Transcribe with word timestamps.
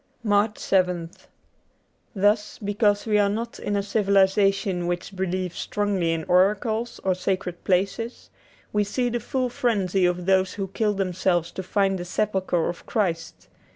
^ 0.25 0.27
72 0.27 0.27
MARCH 0.27 0.55
7th 0.55 1.27
THUS 2.21 2.57
because 2.57 3.05
we 3.05 3.19
are 3.19 3.29
not 3.29 3.59
in 3.59 3.75
a 3.75 3.83
civilization 3.83 4.87
which 4.87 5.15
believes 5.15 5.59
strongly 5.59 6.11
in 6.11 6.23
oracles 6.23 6.99
or 7.03 7.13
sacred 7.13 7.63
places, 7.63 8.31
we 8.73 8.83
see 8.83 9.09
the 9.09 9.19
full 9.19 9.47
frenzy 9.49 10.07
of 10.07 10.25
those 10.25 10.53
who 10.53 10.69
killed 10.69 10.97
themselves 10.97 11.51
to 11.51 11.61
find 11.61 11.99
the 11.99 12.05
sepulchre 12.05 12.67
of 12.67 12.87
Christ. 12.87 13.47